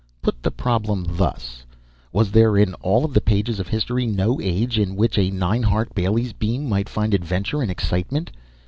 [0.23, 1.63] Put the problem thus:
[2.11, 5.61] Was there in all of the pages of history no age in which a 9
[5.61, 8.31] Hart Bailey's Beam might find adventure and excitement?